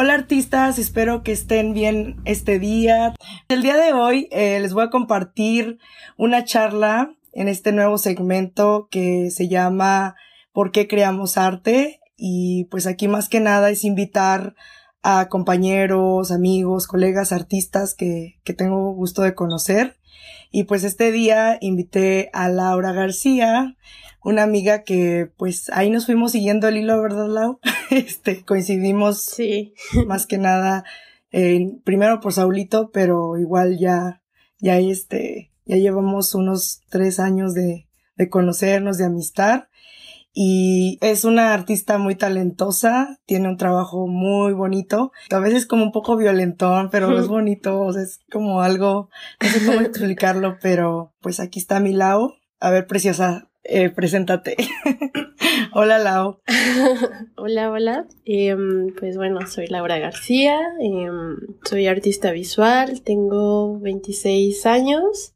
[0.00, 3.16] Hola artistas, espero que estén bien este día.
[3.48, 5.80] El día de hoy eh, les voy a compartir
[6.16, 10.14] una charla en este nuevo segmento que se llama
[10.52, 11.98] ¿Por qué creamos arte?
[12.16, 14.54] Y pues aquí más que nada es invitar
[15.10, 19.96] a compañeros, amigos, colegas, artistas que, que tengo gusto de conocer.
[20.50, 23.74] Y pues este día invité a Laura García,
[24.22, 27.58] una amiga que pues ahí nos fuimos siguiendo el hilo, ¿verdad, Lau?
[27.90, 29.72] Este, coincidimos sí.
[30.06, 30.84] más que nada,
[31.32, 34.20] eh, primero por Saulito, pero igual ya,
[34.58, 39.68] ya este, ya llevamos unos tres años de, de conocernos, de amistad.
[40.40, 45.90] Y es una artista muy talentosa, tiene un trabajo muy bonito, a veces como un
[45.90, 49.10] poco violentón, pero es bonito, o sea, es como algo,
[49.42, 52.34] no sé cómo explicarlo, pero pues aquí está mi Lau.
[52.60, 54.56] A ver, preciosa, eh, preséntate.
[55.74, 56.38] hola, Lau.
[57.36, 58.06] hola, hola.
[58.24, 65.34] Em, pues bueno, soy Laura García, em, soy artista visual, tengo 26 años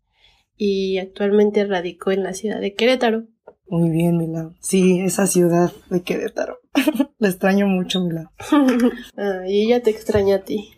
[0.56, 3.24] y actualmente radico en la ciudad de Querétaro.
[3.72, 4.52] Muy bien, mi Lau.
[4.60, 6.58] Sí, esa ciudad de Querétaro.
[7.18, 8.26] la extraño mucho, mi Lau.
[9.48, 10.74] y ella te extraña a ti.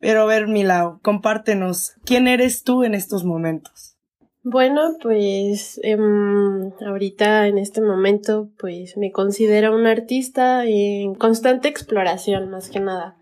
[0.00, 3.96] Pero a ver, mi Lau, compártenos, ¿quién eres tú en estos momentos?
[4.42, 12.50] Bueno, pues em, ahorita en este momento pues me considero un artista en constante exploración
[12.50, 13.16] más que nada.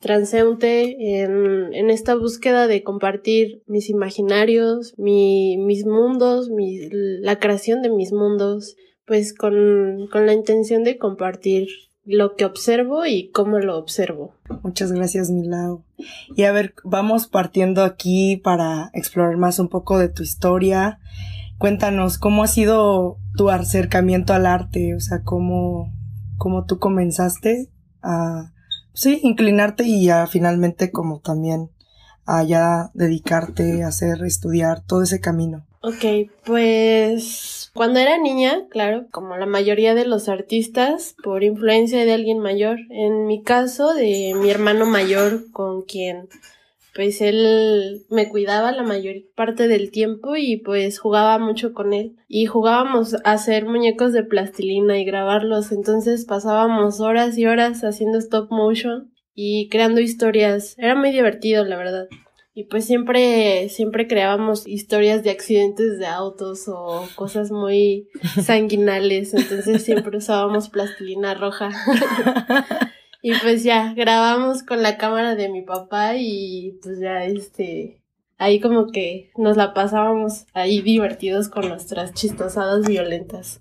[0.00, 7.82] Transeúnte en, en esta búsqueda de compartir mis imaginarios, mi, mis mundos, mi, la creación
[7.82, 8.76] de mis mundos,
[9.06, 11.68] pues con, con la intención de compartir
[12.06, 14.32] lo que observo y cómo lo observo.
[14.62, 15.84] Muchas gracias, Milau.
[16.34, 20.98] Y a ver, vamos partiendo aquí para explorar más un poco de tu historia.
[21.58, 24.94] Cuéntanos, ¿cómo ha sido tu acercamiento al arte?
[24.94, 25.92] O sea, ¿cómo,
[26.38, 27.68] cómo tú comenzaste
[28.02, 28.54] a,
[28.92, 31.70] sí, inclinarte y a finalmente como también
[32.26, 35.66] a ya dedicarte a hacer, estudiar todo ese camino?
[35.82, 42.12] Ok, pues cuando era niña, claro, como la mayoría de los artistas, por influencia de
[42.12, 46.28] alguien mayor, en mi caso de mi hermano mayor con quien
[46.94, 52.16] pues él me cuidaba la mayor parte del tiempo y pues jugaba mucho con él.
[52.28, 55.72] Y jugábamos a hacer muñecos de plastilina y grabarlos.
[55.72, 60.74] Entonces pasábamos horas y horas haciendo stop motion y creando historias.
[60.78, 62.08] Era muy divertido la verdad.
[62.52, 68.08] Y pues siempre, siempre creábamos historias de accidentes de autos o cosas muy
[68.42, 71.70] sanguinales, entonces siempre usábamos plastilina roja.
[73.22, 78.00] y pues ya, grabamos con la cámara de mi papá y pues ya este,
[78.38, 83.60] ahí como que nos la pasábamos ahí divertidos con nuestras chistosadas violentas.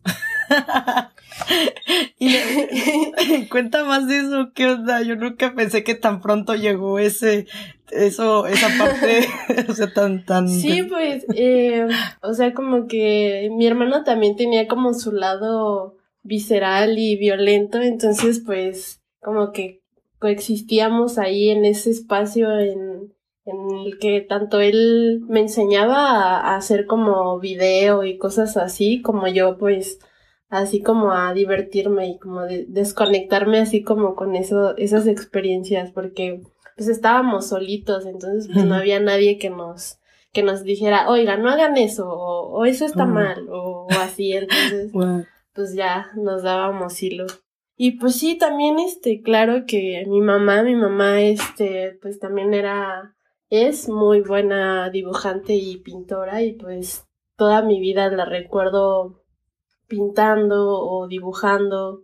[2.20, 5.02] y cuenta más de eso, ¿qué onda?
[5.02, 7.46] Yo nunca pensé que tan pronto llegó ese,
[7.92, 9.28] eso, esa parte,
[9.68, 10.48] o sea, tan, tan.
[10.48, 11.88] Sí, pues, eh,
[12.22, 18.42] o sea, como que mi hermano también tenía como su lado visceral y violento, entonces,
[18.46, 19.82] pues, como que
[20.20, 23.14] coexistíamos ahí en ese espacio en,
[23.46, 29.28] en el que tanto él me enseñaba a hacer como video y cosas así, como
[29.28, 30.00] yo, pues,
[30.50, 36.42] así como a divertirme y como de desconectarme así como con eso, esas experiencias, porque
[36.76, 40.00] pues estábamos solitos, entonces pues no había nadie que nos,
[40.32, 44.92] que nos dijera, oiga, no hagan eso, o, eso está mal, o, así, entonces
[45.54, 47.26] pues ya nos dábamos hilo.
[47.82, 53.16] Y pues sí, también este, claro que mi mamá, mi mamá este, pues también era,
[53.50, 57.06] es muy buena dibujante y pintora y pues
[57.38, 59.24] toda mi vida la recuerdo
[59.88, 62.02] pintando o dibujando.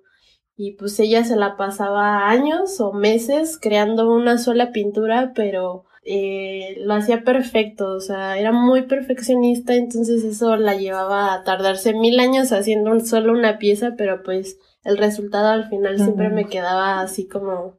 [0.55, 6.77] Y pues ella se la pasaba años o meses creando una sola pintura, pero eh,
[6.85, 12.21] lo hacía perfecto, o sea, era muy perfeccionista, entonces eso la llevaba a tardarse mil
[12.21, 17.27] años haciendo solo una pieza, pero pues el resultado al final siempre me quedaba así
[17.27, 17.77] como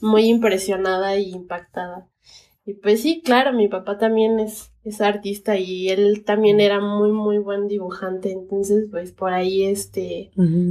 [0.00, 2.08] muy impresionada y impactada.
[2.64, 7.10] Y pues sí, claro, mi papá también es, es artista y él también era muy,
[7.10, 8.30] muy buen dibujante.
[8.30, 10.30] Entonces, pues por ahí este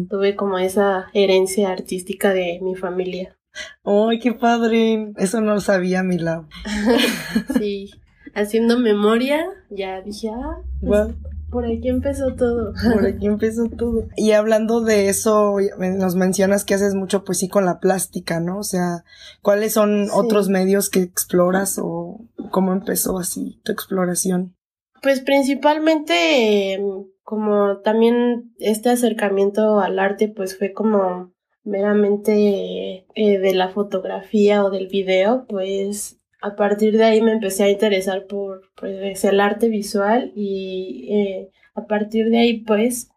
[0.09, 3.37] tuve como esa herencia artística de mi familia.
[3.83, 5.11] ¡Ay, qué padre!
[5.17, 6.47] Eso no lo sabía mi lado.
[7.59, 7.91] sí,
[8.33, 11.09] haciendo memoria, ya dije, ah, pues,
[11.51, 12.73] por aquí empezó todo.
[12.93, 14.07] Por aquí empezó todo.
[14.15, 18.59] Y hablando de eso, nos mencionas que haces mucho pues sí con la plástica, ¿no?
[18.59, 19.03] O sea,
[19.41, 24.55] ¿cuáles son otros medios que exploras o cómo empezó así tu exploración?
[25.01, 26.79] Pues principalmente
[27.23, 31.33] como también este acercamiento al arte pues fue como
[31.63, 37.63] meramente eh, de la fotografía o del video, pues a partir de ahí me empecé
[37.63, 43.11] a interesar por pues, el arte visual y eh, a partir de ahí pues,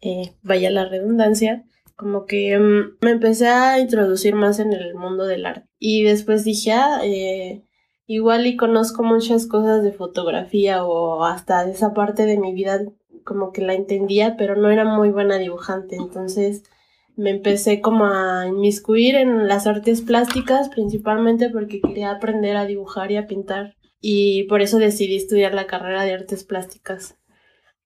[0.00, 5.26] eh, vaya la redundancia, como que mm, me empecé a introducir más en el mundo
[5.26, 5.68] del arte.
[5.78, 7.62] Y después dije, ah, eh,
[8.06, 12.80] igual y conozco muchas cosas de fotografía o hasta esa parte de mi vida
[13.24, 15.96] como que la entendía, pero no era muy buena dibujante.
[15.96, 16.64] Entonces
[17.20, 23.12] me empecé como a inmiscuir en las artes plásticas, principalmente porque quería aprender a dibujar
[23.12, 23.76] y a pintar.
[24.00, 27.18] Y por eso decidí estudiar la carrera de artes plásticas.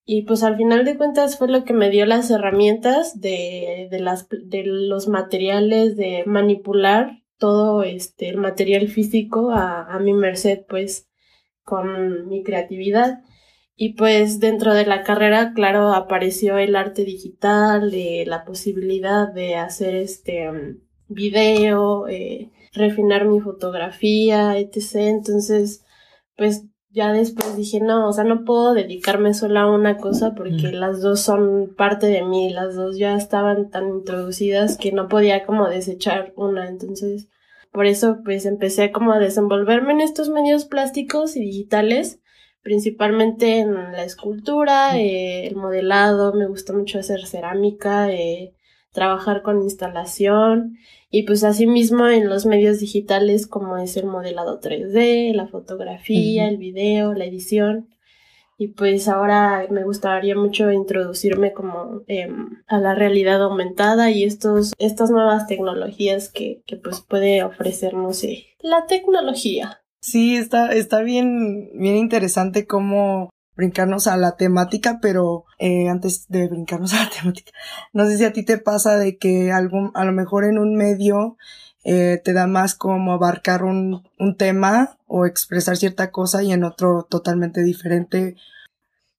[0.07, 3.99] Y pues al final de cuentas fue lo que me dio las herramientas de, de,
[3.99, 10.61] las, de los materiales, de manipular todo este, el material físico a, a mi merced,
[10.69, 11.09] pues
[11.65, 13.23] con mi creatividad.
[13.77, 19.57] Y pues dentro de la carrera, claro, apareció el arte digital, de la posibilidad de
[19.57, 20.79] hacer este um,
[21.09, 24.95] video, eh, refinar mi fotografía, etc.
[24.95, 25.85] Entonces,
[26.37, 30.71] pues ya después dije, no, o sea, no puedo dedicarme solo a una cosa porque
[30.71, 35.45] las dos son parte de mí, las dos ya estaban tan introducidas que no podía
[35.45, 37.29] como desechar una, entonces
[37.73, 42.21] por eso pues empecé como a desenvolverme en estos medios plásticos y digitales,
[42.65, 48.55] principalmente en la escultura, eh, el modelado, me gusta mucho hacer cerámica, eh,
[48.91, 50.79] trabajar con instalación
[51.11, 56.57] y pues asimismo en los medios digitales como es el modelado 3D, la fotografía, el
[56.57, 57.91] video, la edición.
[58.57, 64.73] Y pues ahora me gustaría mucho introducirme como em, a la realidad aumentada y estos,
[64.79, 69.84] estas nuevas tecnologías que, que pues puede ofrecernos eh, la tecnología.
[70.05, 76.47] Sí, está, está bien, bien interesante cómo brincarnos a la temática, pero eh, antes de
[76.47, 77.53] brincarnos a la temática,
[77.95, 80.75] no sé si a ti te pasa de que algún, a lo mejor en un
[80.77, 81.39] medio
[81.85, 86.65] eh, te da más como abarcar un, un tema o expresar cierta cosa y en
[86.65, 88.37] otro totalmente diferente.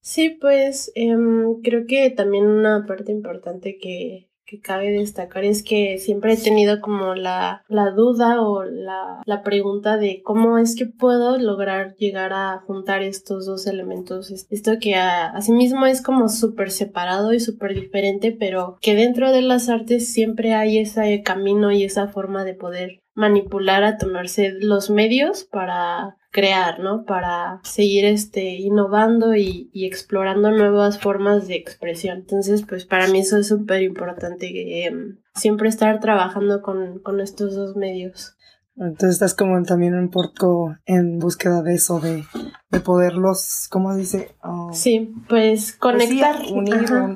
[0.02, 5.98] Sí, pues em, creo que también una parte importante que, que cabe destacar es que
[5.98, 10.86] siempre he tenido como la, la duda o la, la, pregunta de cómo es que
[10.86, 14.32] puedo lograr llegar a juntar estos dos elementos.
[14.32, 19.42] Esto que a, asimismo es como súper separado y súper diferente, pero que dentro de
[19.42, 24.54] las artes siempre hay ese camino y esa forma de poder manipular a tu merced
[24.60, 27.06] los medios para crear, ¿no?
[27.06, 32.20] Para seguir este, innovando y, explorando nuevas formas de expresión.
[32.20, 37.56] Entonces, pues para mí eso es súper importante, em, siempre estar trabajando con, con, estos
[37.56, 38.36] dos medios.
[38.76, 42.26] Entonces estás como también un poco en búsqueda de eso, de,
[42.70, 44.36] de poderlos, ¿cómo dice?
[44.44, 46.36] Oh, sí, pues, pues conectar.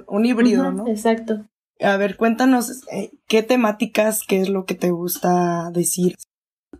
[0.07, 0.87] un, híbrido, ¿no?
[0.87, 1.45] Exacto.
[1.81, 6.15] A ver, cuéntanos eh, qué temáticas, qué es lo que te gusta decir.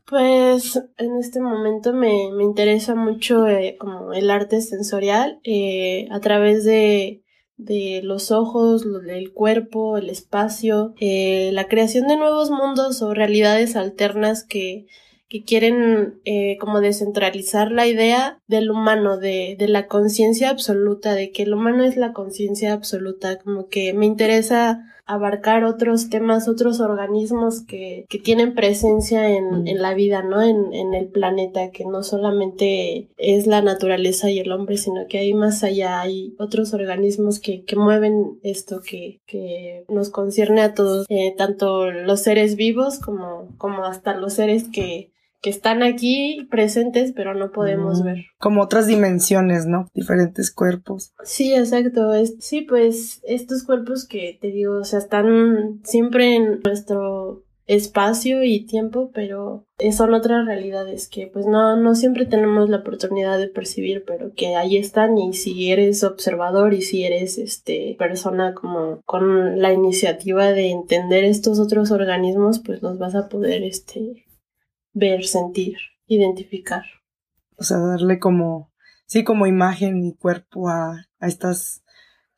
[0.05, 6.19] Pues en este momento me, me interesa mucho eh, como el arte sensorial eh, a
[6.19, 7.23] través de,
[7.57, 13.75] de los ojos, el cuerpo, el espacio, eh, la creación de nuevos mundos o realidades
[13.75, 14.87] alternas que,
[15.29, 21.31] que quieren eh, como descentralizar la idea del humano, de, de la conciencia absoluta, de
[21.31, 26.79] que el humano es la conciencia absoluta, como que me interesa abarcar otros temas, otros
[26.79, 30.39] organismos que, que tienen presencia en, en, la vida, ¿no?
[30.39, 35.17] En, en el planeta, que no solamente es la naturaleza y el hombre, sino que
[35.17, 40.75] hay más allá, hay otros organismos que, que mueven esto, que, que nos concierne a
[40.75, 45.09] todos, eh, tanto los seres vivos como, como hasta los seres que,
[45.41, 48.05] que están aquí presentes, pero no podemos mm.
[48.05, 48.25] ver.
[48.37, 49.87] Como otras dimensiones, ¿no?
[49.93, 51.13] Diferentes cuerpos.
[51.23, 52.11] Sí, exacto.
[52.39, 58.65] sí, pues estos cuerpos que te digo, o sea, están siempre en nuestro espacio y
[58.65, 64.03] tiempo, pero son otras realidades que pues no, no siempre tenemos la oportunidad de percibir,
[64.07, 69.61] pero que ahí están y si eres observador y si eres este persona como con
[69.61, 74.25] la iniciativa de entender estos otros organismos, pues los vas a poder este
[74.99, 75.77] ver, sentir,
[76.07, 76.83] identificar.
[77.57, 78.71] O sea, darle como,
[79.05, 81.83] sí, como imagen y cuerpo a, a estas,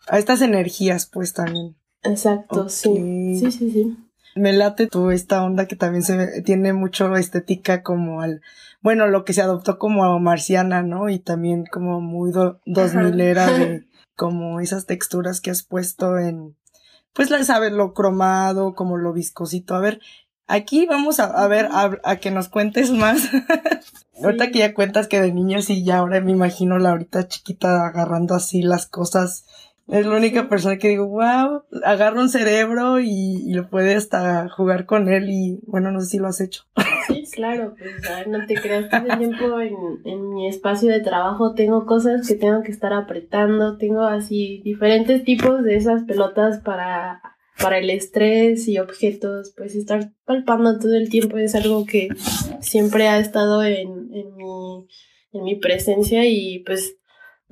[0.08, 1.76] a estas energías, pues también.
[2.04, 3.38] Exacto, sí.
[3.40, 3.98] Sí, sí, sí.
[4.36, 8.42] Me late tú esta onda que también se tiene mucho estética como al,
[8.82, 11.10] bueno, lo que se adoptó como marciana, ¿no?
[11.10, 16.56] Y también como muy dos milera de como esas texturas que has puesto en,
[17.14, 19.76] pues, sabes, lo cromado, como lo viscosito.
[19.76, 20.00] A ver,
[20.52, 23.30] Aquí vamos a, ver, a, que nos cuentes más.
[24.22, 27.88] Ahorita que ya cuentas que de niños y ya ahora me imagino la ahorita chiquita
[27.88, 29.46] agarrando así las cosas
[29.88, 34.86] Es la única persona que digo, wow, agarra un cerebro y, lo puede hasta jugar
[34.86, 36.64] con él y bueno, no sé si lo has hecho.
[37.08, 40.90] Sí, claro, pues a ver, no te creas, todo el tiempo en, en mi espacio
[40.92, 46.04] de trabajo tengo cosas que tengo que estar apretando, tengo así diferentes tipos de esas
[46.04, 47.22] pelotas para
[47.62, 52.10] para el estrés y objetos, pues estar palpando todo el tiempo es algo que
[52.62, 54.88] siempre ha estado en, en, mi,
[55.34, 56.98] en mi presencia y pues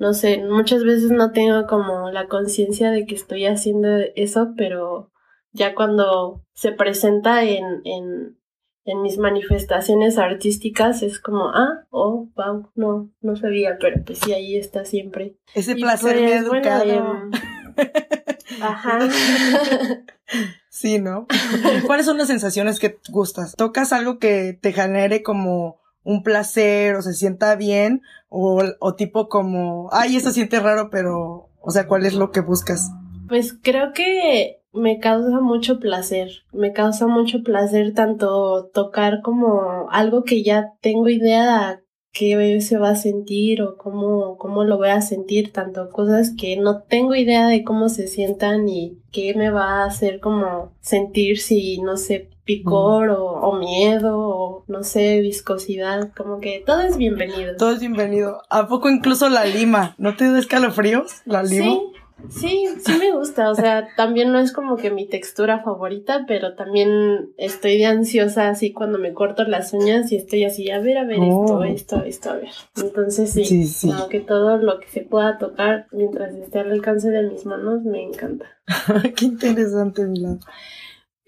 [0.00, 5.12] no sé, muchas veces no tengo como la conciencia de que estoy haciendo eso, pero
[5.52, 8.38] ya cuando se presenta en, en,
[8.84, 14.32] en mis manifestaciones artísticas es como, ah, oh, wow, no, no sabía, pero pues sí,
[14.32, 15.36] ahí está siempre.
[15.54, 16.84] Ese placer pues, educado.
[16.84, 17.30] Em,
[18.62, 18.98] ajá.
[20.68, 21.26] sí, ¿no?
[21.86, 23.54] ¿Cuáles son las sensaciones que gustas?
[23.56, 29.28] ¿Tocas algo que te genere como un placer o se sienta bien o, o tipo
[29.28, 32.90] como, ay, eso siente raro, pero, o sea, ¿cuál es lo que buscas?
[33.28, 40.24] Pues creo que me causa mucho placer, me causa mucho placer tanto tocar como algo
[40.24, 45.00] que ya tengo idea qué se va a sentir o cómo, cómo lo voy a
[45.00, 49.82] sentir, tanto cosas que no tengo idea de cómo se sientan y qué me va
[49.82, 56.12] a hacer como sentir si, no sé, picor o, o, miedo o, no sé, viscosidad,
[56.16, 57.56] como que todo es bienvenido.
[57.56, 58.42] Todo es bienvenido.
[58.50, 59.94] ¿A poco incluso la lima?
[59.98, 61.64] ¿No te da escalofríos la lima?
[61.64, 61.82] Sí,
[62.28, 66.54] Sí, sí me gusta, o sea, también no es como que mi textura favorita, pero
[66.54, 70.98] también estoy de ansiosa así cuando me corto las uñas y estoy así, a ver,
[70.98, 71.64] a ver, esto, oh.
[71.64, 72.50] esto, esto, a ver.
[72.76, 77.22] Entonces sí, sí, que todo lo que se pueda tocar mientras esté al alcance de
[77.22, 78.46] mis manos me encanta.
[79.16, 80.40] Qué interesante, Milán.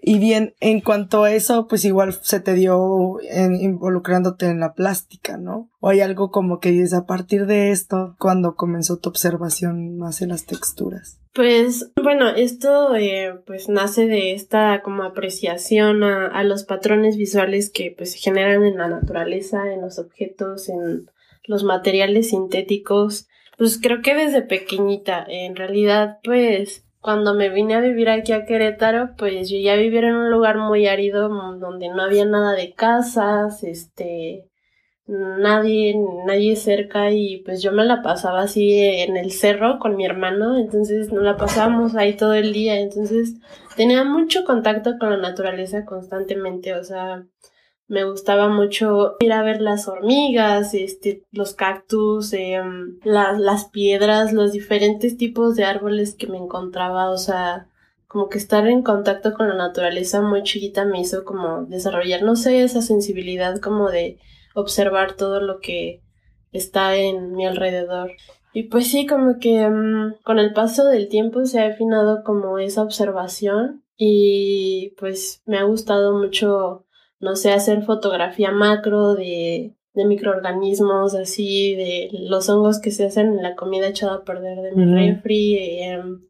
[0.05, 4.75] Y bien, en cuanto a eso, pues igual se te dio en, involucrándote en la
[4.75, 5.71] plástica, ¿no?
[5.79, 10.21] O hay algo como que dices a partir de esto, cuando comenzó tu observación más
[10.21, 11.21] en las texturas.
[11.33, 17.71] Pues bueno, esto eh, pues nace de esta como apreciación a, a, los patrones visuales
[17.71, 21.07] que pues se generan en la naturaleza, en los objetos, en
[21.45, 23.29] los materiales sintéticos.
[23.57, 28.47] Pues creo que desde pequeñita, en realidad pues cuando me vine a vivir aquí a
[28.47, 31.29] Querétaro, pues yo ya vivía en un lugar muy árido
[31.59, 34.49] donde no había nada de casas, este,
[35.07, 40.07] nadie, nadie cerca y pues yo me la pasaba así en el cerro con mi
[40.07, 43.35] hermano, entonces nos la pasábamos ahí todo el día, entonces
[43.77, 47.27] tenía mucho contacto con la naturaleza constantemente, o sea,
[47.93, 54.53] me gustaba mucho ir a ver las hormigas, este, los cactus, em, las piedras, los
[54.53, 57.69] diferentes tipos de árboles que me encontraba, o sea,
[58.09, 62.35] como que estar en contacto con la naturaleza muy chiquita me hizo como desarrollar, no
[62.35, 64.19] sé, esa sensibilidad como de
[64.55, 66.01] observar todo lo que
[66.51, 68.13] está en mi alrededor.
[68.55, 72.59] Y pues sí, como que em, con el paso del tiempo se ha afinado como
[72.59, 76.87] esa observación y pues me ha gustado mucho
[77.23, 83.29] no sé, hacer fotografía macro de, de microorganismos, así, de los hongos que se hacen
[83.29, 86.23] en la comida echada a perder de mi refri, em,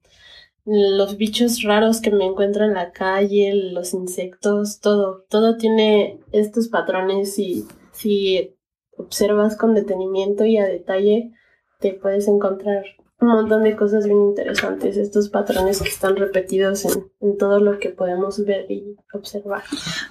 [0.67, 6.69] los bichos raros que me encuentro en la calle, los insectos, todo, todo tiene estos
[6.69, 8.55] patrones y si
[8.97, 11.33] observas con detenimiento y a detalle,
[11.81, 12.85] te puedes encontrar
[13.23, 16.85] un montón de cosas bien interesantes, estos patrones que están repetidos
[17.21, 19.62] en, todo lo que podemos ver y observar.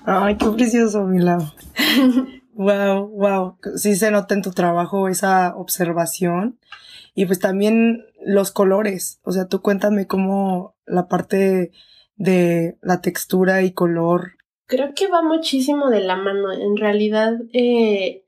[0.06, 1.54] Ay, qué precioso, Mila.
[2.54, 3.58] wow, wow.
[3.76, 6.58] Sí se nota en tu trabajo esa observación.
[7.14, 9.20] Y pues también los colores.
[9.24, 11.72] O sea, tú cuéntame cómo la parte
[12.16, 14.34] de la textura y color.
[14.66, 16.54] Creo que va muchísimo de la mano.
[16.54, 18.24] En realidad, eh,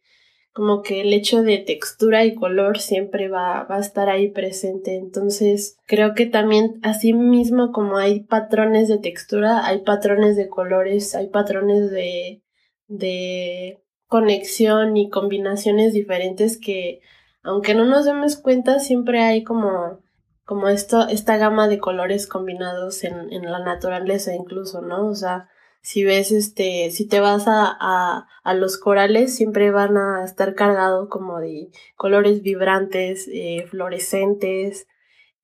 [0.54, 4.96] como que el hecho de textura y color siempre va, va a estar ahí presente.
[4.96, 11.16] Entonces, creo que también así mismo como hay patrones de textura, hay patrones de colores,
[11.16, 12.44] hay patrones de,
[12.88, 17.02] de conexión y combinaciones diferentes que,
[17.42, 20.02] aunque no nos demos cuenta, siempre hay como,
[20.46, 25.08] como esto, esta gama de colores combinados en, en la naturaleza incluso, ¿no?
[25.08, 25.50] O sea,
[25.84, 30.56] si ves este, si te vas a, a, a los corales, siempre van a estar
[30.56, 34.88] cargados como de colores vibrantes, eh, fluorescentes,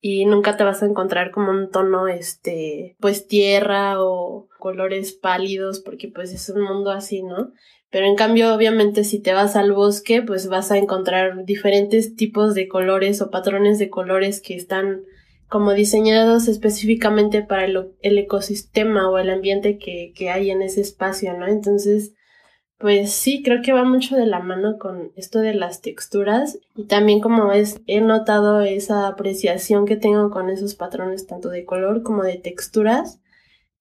[0.00, 5.80] y nunca te vas a encontrar como un tono, este, pues tierra o colores pálidos,
[5.80, 7.52] porque pues es un mundo así, ¿no?
[7.90, 12.54] Pero en cambio, obviamente, si te vas al bosque, pues vas a encontrar diferentes tipos
[12.54, 15.02] de colores o patrones de colores que están
[15.50, 21.36] como diseñados específicamente para el, ecosistema o el ambiente que, que, hay en ese espacio,
[21.36, 21.46] ¿no?
[21.46, 22.14] Entonces,
[22.78, 26.84] pues sí, creo que va mucho de la mano con esto de las texturas y
[26.84, 32.02] también como es, he notado esa apreciación que tengo con esos patrones tanto de color
[32.02, 33.20] como de texturas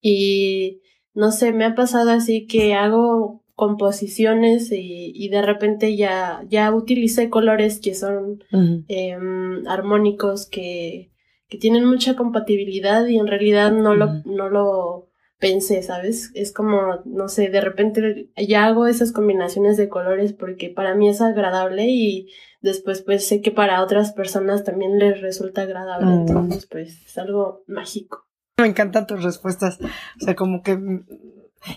[0.02, 0.82] y
[1.14, 6.74] no sé, me ha pasado así que hago composiciones y, y de repente ya, ya
[6.74, 11.09] utilicé colores que son em, armónicos, que,
[11.50, 16.32] que tienen mucha compatibilidad y en realidad no lo, no lo pensé, ¿sabes?
[16.36, 21.10] Es como, no sé, de repente ya hago esas combinaciones de colores porque para mí
[21.10, 22.30] es agradable y
[22.62, 27.64] después pues sé que para otras personas también les resulta agradable, entonces pues es algo
[27.68, 28.28] mágico.
[28.58, 30.78] Me encantan tus respuestas, o sea, como que...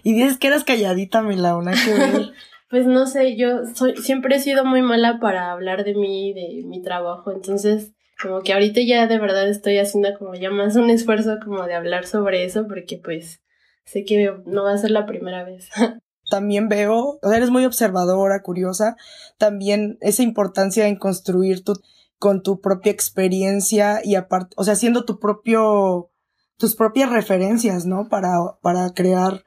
[0.03, 2.33] Y dices que eras calladita, Milauna, que ver.
[2.71, 6.67] pues no sé, yo soy, siempre he sido muy mala para hablar de mí, de
[6.67, 10.91] mi trabajo, entonces como que ahorita ya de verdad estoy haciendo como ya más un
[10.91, 13.41] esfuerzo como de hablar sobre eso porque pues
[13.85, 15.69] sé que no va a ser la primera vez.
[16.31, 18.97] También veo, o sea, eres muy observadora, curiosa,
[19.39, 21.75] también esa importancia en construir tu,
[22.19, 26.11] con tu propia experiencia y aparte, o sea, siendo tu propio,
[26.57, 28.09] tus propias referencias, ¿no?
[28.09, 29.43] Para, para crear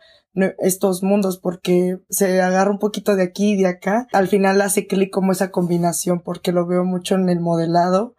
[0.60, 4.08] estos mundos porque se agarra un poquito de aquí y de acá.
[4.12, 8.16] Al final hace clic como esa combinación porque lo veo mucho en el modelado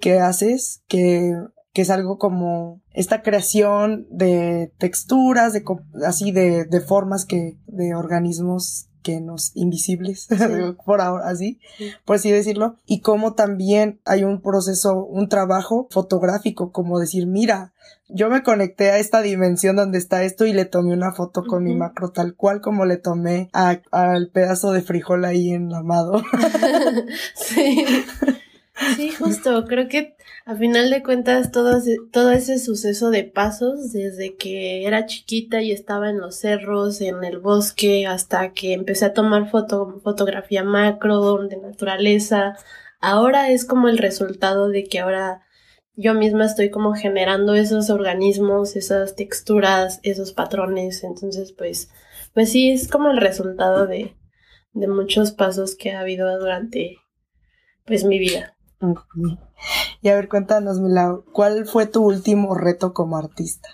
[0.00, 1.34] que haces, que
[1.72, 5.64] que es algo como esta creación de texturas, de
[6.06, 10.28] así de, de formas que, de organismos que nos invisibles,
[10.86, 11.58] por ahora así,
[12.04, 17.72] por así decirlo, y como también hay un proceso, un trabajo fotográfico, como decir, mira,
[18.08, 21.64] yo me conecté a esta dimensión donde está esto y le tomé una foto con
[21.64, 25.82] mi macro tal cual como le tomé al pedazo de frijol ahí en la
[27.34, 27.84] sí.
[28.96, 31.78] Sí, justo, creo que a final de cuentas todo,
[32.10, 37.22] todo ese suceso de pasos, desde que era chiquita y estaba en los cerros, en
[37.24, 42.56] el bosque, hasta que empecé a tomar foto, fotografía macro, de naturaleza,
[43.00, 45.42] ahora es como el resultado de que ahora
[45.94, 51.90] yo misma estoy como generando esos organismos, esas texturas, esos patrones, entonces pues,
[52.34, 54.16] pues sí, es como el resultado de,
[54.72, 56.98] de muchos pasos que ha habido durante
[57.84, 58.56] pues mi vida.
[60.02, 63.68] Y a ver, cuéntanos, Milau, ¿cuál fue tu último reto como artista?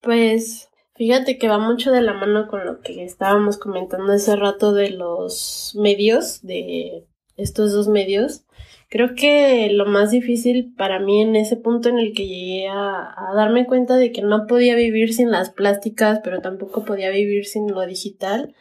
[0.00, 4.72] Pues fíjate que va mucho de la mano con lo que estábamos comentando hace rato
[4.72, 8.46] de los medios, de estos dos medios.
[8.88, 13.14] Creo que lo más difícil para mí en ese punto en el que llegué a,
[13.16, 17.44] a darme cuenta de que no podía vivir sin las plásticas, pero tampoco podía vivir
[17.44, 18.54] sin lo digital,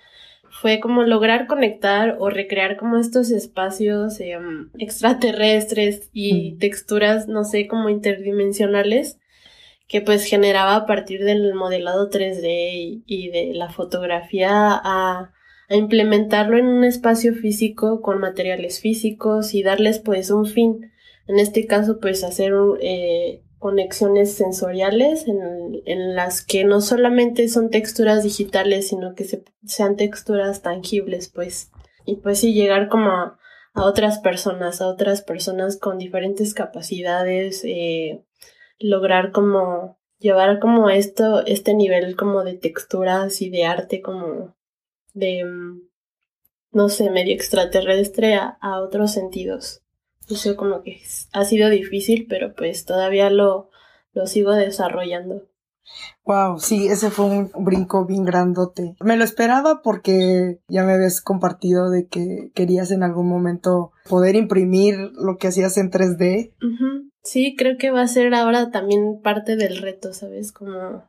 [0.53, 7.67] fue como lograr conectar o recrear como estos espacios em, extraterrestres y texturas, no sé,
[7.67, 9.19] como interdimensionales
[9.87, 15.33] que pues generaba a partir del modelado 3D y, de la fotografía a,
[15.69, 20.91] a, implementarlo en un espacio físico con materiales físicos y darles pues un fin.
[21.27, 27.47] En este caso pues hacer un, eh, conexiones sensoriales en, en, las que no solamente
[27.47, 29.25] son texturas digitales, sino que
[29.65, 31.71] sean texturas tangibles, pues.
[32.05, 33.39] Y pues sí, llegar como a,
[33.75, 38.25] otras personas, a otras personas con diferentes capacidades, eh,
[38.79, 44.57] lograr como llevar como esto, este nivel como de texturas y de arte como
[45.13, 45.83] de, mm,
[46.73, 49.82] no sé, medio extraterrestre a, a otros sentidos.
[50.29, 53.69] Eso como que ha sido difícil, pero pues todavía lo,
[54.13, 55.47] lo sigo desarrollando.
[56.25, 58.95] Wow, sí, ese fue un brinco bien grandote.
[59.01, 64.35] Me lo esperaba porque ya me habías compartido de que querías en algún momento poder
[64.35, 66.53] imprimir lo que hacías en 3D.
[67.23, 70.51] Sí, creo que va a ser ahora también parte del reto, ¿sabes?
[70.51, 71.03] Como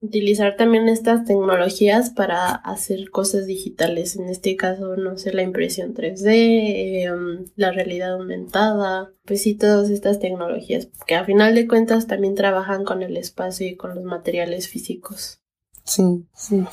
[0.00, 4.16] utilizar también estas tecnologías para hacer cosas digitales.
[4.16, 9.90] En este caso, no sé, la impresión 3D, em, la realidad aumentada, pues sí, todas
[9.90, 14.04] estas tecnologías que a final de cuentas también trabajan con el espacio y con los
[14.04, 15.40] materiales físicos.
[15.88, 16.64] Sí, sí.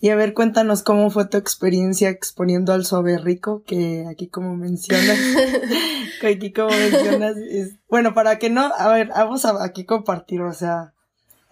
[0.00, 4.56] Y a ver, cuéntanos cómo fue tu experiencia exponiendo al suave rico, que aquí como
[4.56, 5.16] mencionas,
[6.20, 10.42] que aquí como mencionas, es, bueno, para que no, a ver, vamos a aquí compartir,
[10.42, 10.95] o sea,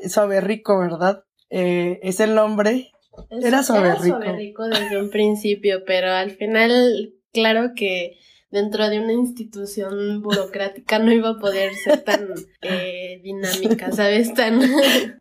[0.09, 1.25] Suave Rico, ¿verdad?
[1.51, 2.91] Eh, es el nombre.
[3.31, 4.17] era Suave Rico.
[4.17, 8.19] Suave Rico desde un principio, pero al final, claro que
[8.55, 12.29] dentro de una institución burocrática no iba a poder ser tan
[12.63, 14.33] eh, dinámica, ¿sabes?
[14.33, 14.61] Tan,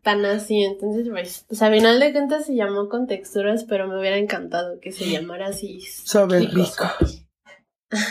[0.02, 0.62] tan así.
[0.62, 4.78] Entonces, pues, pues a final de cuentas se llamó con texturas, pero me hubiera encantado
[4.80, 5.80] que se llamara así.
[5.80, 6.84] Suave Rico.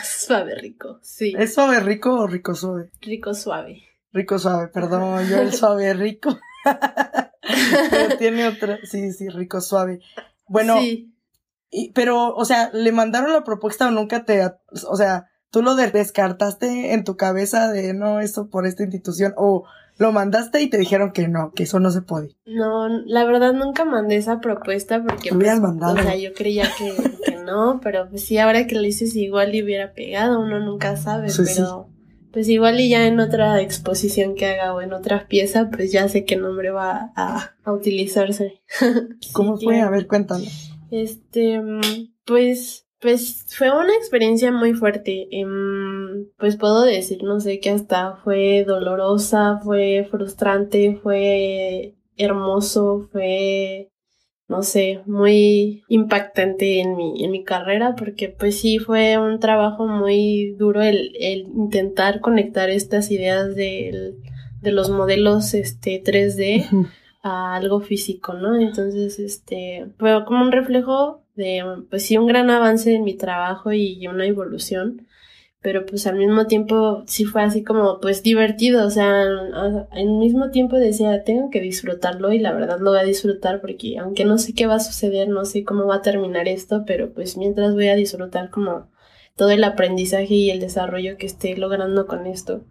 [0.04, 0.56] Suave.
[0.62, 1.34] rico, sí.
[1.38, 2.90] ¿Es suave rico o rico suave?
[3.02, 3.84] Rico suave.
[4.12, 6.38] Rico suave, perdón, yo el suave rico.
[7.90, 10.00] Pero tiene otra, sí, sí, rico suave.
[10.48, 14.46] Bueno, Y, pero, o sea, ¿le mandaron la propuesta o nunca te,
[14.88, 19.66] o sea, tú lo descartaste en tu cabeza de no, eso por esta institución o
[19.98, 22.36] lo mandaste y te dijeron que no, que eso no se puede.
[22.46, 25.94] No, la verdad nunca mandé esa propuesta porque pues, mandado.
[25.94, 26.94] o sea, yo creía que,
[27.26, 30.98] que, no, pero pues sí, ahora que lo dices igual y hubiera pegado, uno nunca
[30.98, 31.90] sabe, pero
[32.34, 36.10] pues igual y ya en otra exposición que haga o en otra pieza, pues ya
[36.10, 38.62] sé qué nombre va a, a utilizarse.
[39.34, 39.80] ¿Cómo fue?
[39.80, 40.48] A ver, cuéntame.
[40.92, 41.62] Este,
[42.26, 45.28] pues pues fue una experiencia muy fuerte.
[45.32, 53.92] Em, pues puedo decir, no sé, que hasta fue dolorosa, fue frustrante, fue hermoso, fue,
[54.54, 59.88] no sé, muy impactante en mi, en mi carrera, porque pues sí fue un trabajo
[59.88, 64.14] muy duro el, el intentar conectar estas ideas de,
[64.62, 66.68] de los modelos este 3D
[67.24, 68.56] a algo físico, ¿no?
[68.56, 73.74] Entonces, este, fue como un reflejo de, pues sí, un gran avance en mi trabajo
[73.74, 75.08] y una evolución,
[75.64, 80.52] pero pues al mismo tiempo sí fue así como, pues divertido, o sea, al mismo
[80.52, 84.38] tiempo decía, tengo que disfrutarlo y la verdad lo voy a disfrutar porque aunque no
[84.38, 87.74] sé qué va a suceder, no sé cómo va a terminar esto, pero pues mientras
[87.76, 88.92] voy a disfrutar como
[89.38, 92.66] todo el aprendizaje y el desarrollo que esté logrando con esto.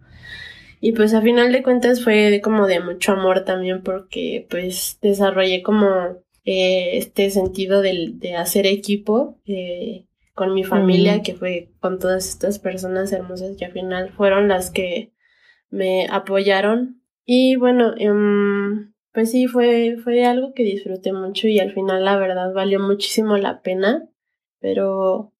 [0.79, 5.63] Y pues a final de cuentas fue como de mucho amor también porque pues desarrollé
[5.63, 5.87] como
[6.45, 12.27] eh, este sentido de, de hacer equipo eh, con mi familia, que fue con todas
[12.27, 15.11] estas personas hermosas que al final fueron las que
[15.69, 17.01] me apoyaron.
[17.25, 22.17] Y bueno, em, pues sí, fue, fue algo que disfruté mucho y al final la
[22.17, 24.09] verdad valió muchísimo la pena,
[24.59, 25.33] pero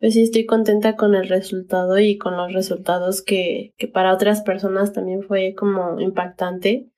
[0.00, 4.40] pues sí estoy contenta con el resultado y con los resultados que, que para otras
[4.40, 6.88] personas también fue como impactante.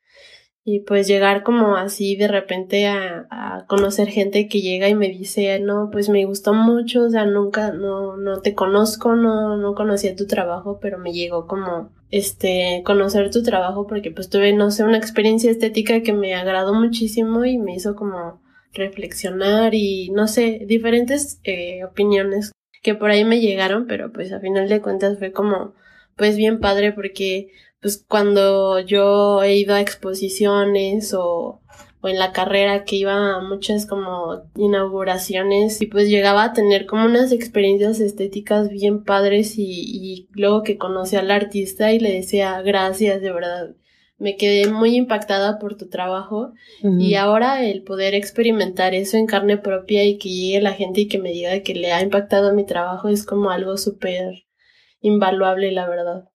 [0.64, 5.08] Y pues llegar como así de repente a, a, conocer gente que llega y me
[5.08, 9.74] dice, no, pues me gustó mucho, o sea, nunca, no, no te conozco, no, no
[9.74, 14.70] conocía tu trabajo, pero me llegó como, este, conocer tu trabajo porque pues tuve, no
[14.70, 18.40] sé, una experiencia estética que me agradó muchísimo y me hizo como
[18.72, 24.40] reflexionar y, no sé, diferentes eh, opiniones que por ahí me llegaron, pero pues a
[24.40, 25.74] final de cuentas fue como,
[26.16, 27.50] pues bien padre porque
[27.82, 31.60] pues cuando yo he ido a exposiciones o,
[32.00, 36.86] o en la carrera que iba a muchas como inauguraciones y pues llegaba a tener
[36.86, 42.12] como unas experiencias estéticas bien padres y, y luego que conocí al artista y le
[42.12, 43.74] decía gracias de verdad
[44.22, 49.58] me quedé muy impactada por tu trabajo y ahora el poder experimentar eso en carne
[49.58, 52.64] propia y que llegue la gente y que me diga que le ha impactado mi
[52.64, 54.44] trabajo es como algo súper
[55.00, 56.31] invaluable la verdad.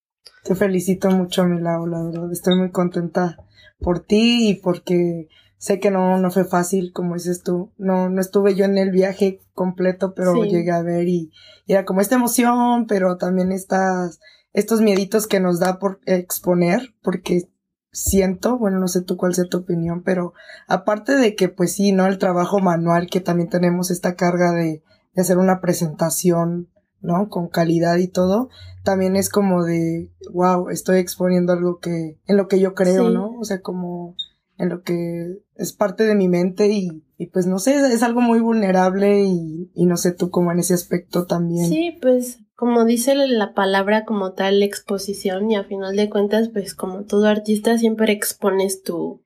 [0.48, 2.32] Te felicito mucho, Milau, la verdad.
[2.32, 3.38] Estoy muy contenta
[3.82, 7.74] por ti y porque sé que no, no fue fácil, como dices tú.
[7.78, 11.34] No, no estuve yo en el viaje completo, pero llegué a ver y,
[11.68, 14.22] era como esta emoción, pero también estas,
[14.54, 17.50] estos mieditos que nos da por exponer, porque
[17.92, 20.34] siento, bueno, no sé tú cuál sea tu opinión, pero
[20.70, 22.06] aparte de que, pues sí, ¿no?
[22.06, 24.82] El trabajo manual, que también tenemos esta carga de,
[25.14, 26.70] de hacer una presentación
[27.02, 27.30] ¿no?
[27.30, 28.50] Con calidad y todo,
[28.84, 33.32] también es como de, wow, estoy exponiendo algo que, en lo que yo creo, ¿no?
[33.40, 34.16] O sea, como
[34.58, 38.22] en lo que es parte de mi mente y, y pues no sé, es, algo
[38.22, 41.70] muy vulnerable y, y, no sé tú como en ese aspecto también.
[41.70, 46.74] Sí, pues como dice la palabra como tal exposición y a final de cuentas pues
[46.74, 49.24] como todo artista siempre expones tu,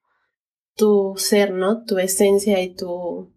[0.76, 1.84] tu ser, ¿no?
[1.84, 3.32] Tu esencia y tu,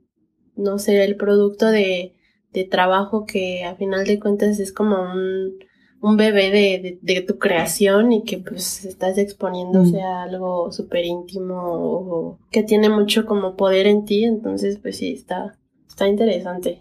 [0.57, 2.17] no sé, el producto de,
[2.55, 5.59] de trabajo que a final de cuentas es como un,
[6.01, 10.05] un bebé de, de, tu creación y que pues estás exponiéndose mm.
[10.05, 15.13] a algo súper íntimo o que tiene mucho como poder en ti, entonces pues sí,
[15.13, 16.81] está, está interesante.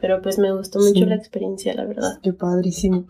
[0.00, 2.18] Pero pues me gustó mucho la experiencia, la verdad.
[2.20, 3.06] Qué padrísimo.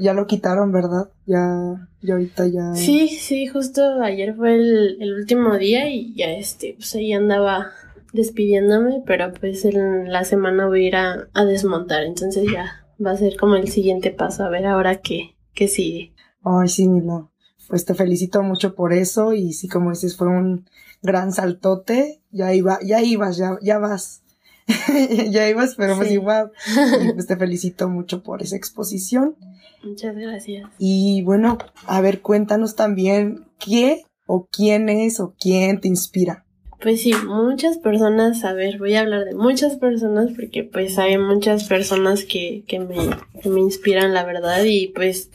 [0.00, 1.10] Ya lo quitaron, ¿verdad?
[1.26, 2.74] Ya, ya ahorita ya.
[2.74, 7.72] Sí, sí, justo ayer fue el, el último día y ya este, pues ahí andaba
[8.12, 13.16] despidiéndome, pero pues en la semana voy a ir a, desmontar, entonces ya va a
[13.16, 16.12] ser como el siguiente paso, a ver ahora qué, qué sigue.
[16.42, 17.32] Ay, sí, Milo.
[17.68, 20.68] Pues te felicito mucho por eso y sí, como dices, fue un
[21.02, 22.22] gran saltote.
[22.30, 24.22] Ya iba, ya ibas, ya, ya vas.
[25.30, 26.52] ya ibas, pero pues igual.
[27.02, 29.36] Y pues te felicito mucho por esa exposición.
[29.82, 30.70] Muchas gracias.
[30.78, 36.45] Y bueno, a ver, cuéntanos también qué o quién es o quién te inspira.
[36.80, 41.16] Pues sí, muchas personas, a ver, voy a hablar de muchas personas porque pues hay
[41.18, 42.96] muchas personas que, que, me,
[43.42, 45.30] que me inspiran, la verdad, y pues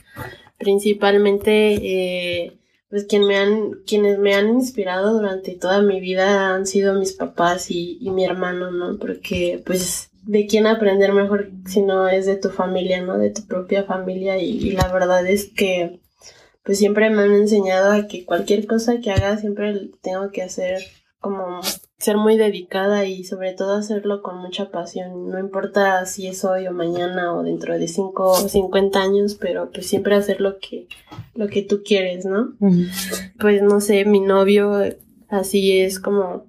[0.58, 6.66] principalmente eh, pues quien me han, quienes me han inspirado durante toda mi vida han
[6.66, 8.98] sido mis papás y, y mi hermano, ¿no?
[8.98, 13.18] Porque pues de quién aprender mejor si no es de tu familia, ¿no?
[13.18, 16.00] De tu propia familia y, la verdad es que
[16.64, 20.80] pues siempre me han enseñado a que cualquier cosa que haga siempre tengo que hacer
[21.22, 21.60] como
[21.98, 25.28] ser muy dedicada y sobre todo hacerlo con mucha pasión.
[25.28, 29.70] No importa si es hoy o mañana o dentro de 5 o 50 años, pero
[29.70, 30.88] pues siempre hacer lo que,
[31.34, 32.54] lo que tú quieres, ¿no?
[33.38, 34.72] Pues no sé, mi novio
[35.28, 36.46] así es como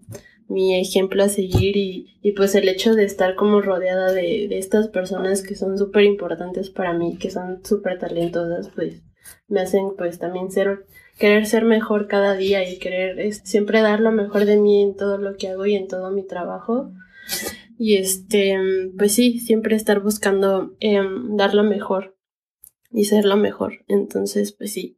[0.50, 4.58] mi ejemplo a seguir y, y pues el hecho de estar como rodeada de, de
[4.58, 9.04] estas personas que son súper importantes para mí, que son súper talentosas, pues
[9.48, 10.86] me hacen pues también ser
[11.18, 15.18] querer ser mejor cada día y querer siempre dar lo mejor de mí en todo
[15.18, 16.92] lo que hago y en todo mi trabajo.
[17.78, 18.58] Y este,
[18.98, 22.16] pues sí, siempre estar buscando em, dar lo mejor
[22.92, 23.84] y ser lo mejor.
[23.88, 24.98] Entonces, pues sí.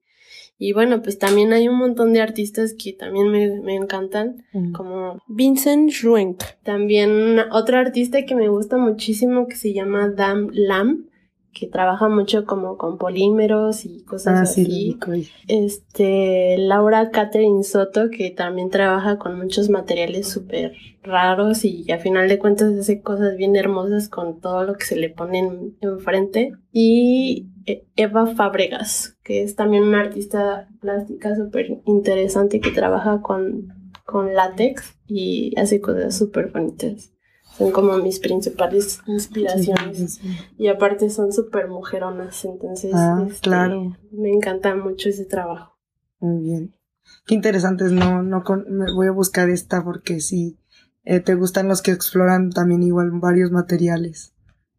[0.58, 4.72] Y bueno, pues también hay un montón de artistas que también me, me encantan, mm.
[4.72, 6.44] como Vincent Schwenk.
[6.64, 11.10] También otro artista que me gusta muchísimo que se llama Dam Lam
[11.56, 15.00] que trabaja mucho como con polímeros y cosas ah, así.
[15.48, 22.28] este, Laura Catherine Soto, que también trabaja con muchos materiales súper raros y a final
[22.28, 26.52] de cuentas hace cosas bien hermosas con todo lo que se le pone enfrente.
[26.74, 33.70] Y eh, Eva Fabregas, que es también una artista plástica súper interesante que trabaja con,
[34.06, 37.15] con látex y hace cosas súper bonitas
[37.58, 40.20] son como mis principales inspiraciones.
[40.58, 43.98] Y aparte son súper mujeronas, entonces ah, este, claro.
[44.12, 45.78] me encanta mucho ese trabajo.
[46.20, 46.76] Muy bien.
[47.26, 50.58] Qué interesantes, no, no me voy a buscar esta porque sí,
[51.04, 54.34] eh, te gustan los que exploran también igual varios materiales.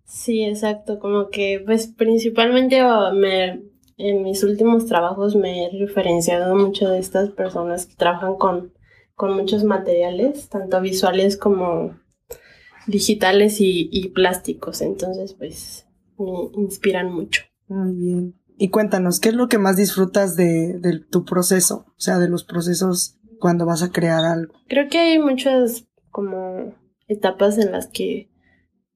[0.04, 3.62] Sí, exacto, como que pues principalmente oh, me,
[3.96, 8.72] en mis últimos trabajos me he referenciado mucho de estas personas que trabajan con,
[9.14, 11.96] con muchos materiales, tanto visuales como
[12.86, 14.80] digitales y, plásticos.
[14.80, 15.86] Entonces, pues
[16.18, 17.42] me inspiran mucho.
[17.68, 18.34] Muy bien.
[18.58, 21.86] Y cuéntanos, ¿qué es lo que más disfrutas de, tu proceso?
[21.88, 24.54] O sea, de los procesos cuando vas a crear algo.
[24.68, 26.74] Creo que hay muchas como
[27.06, 28.30] etapas en las que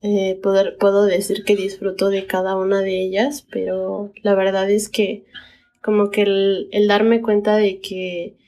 [0.00, 4.88] eh, poder, puedo decir que disfruto de cada una de ellas, pero la verdad es
[4.88, 5.26] que
[5.82, 8.38] como que el darme cuenta de que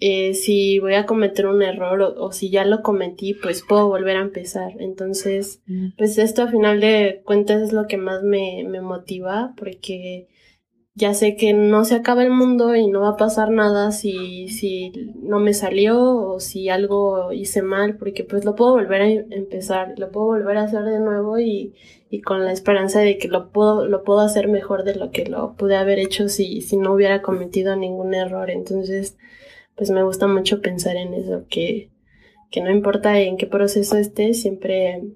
[0.00, 4.16] eh, si voy a cometer un error o, si ya lo cometí, pues puedo volver
[4.16, 4.72] a empezar.
[4.78, 5.88] Entonces, mm.
[5.96, 10.28] pues esto a final de cuentas es lo que más me, me motiva porque
[10.98, 14.48] ya sé que no se acaba el mundo y no va a pasar nada si,
[14.48, 19.08] si no me salió o si algo hice mal, porque pues lo puedo volver a
[19.08, 21.74] empezar, lo puedo volver a hacer de nuevo y,
[22.10, 25.24] y con la esperanza de que lo puedo, lo puedo hacer mejor de lo que
[25.24, 28.50] lo pude haber hecho si, si no hubiera cometido ningún error.
[28.50, 29.16] Entonces,
[29.78, 31.92] pues me gusta mucho pensar en eso, que,
[32.50, 35.14] que no importa en qué proceso esté, siempre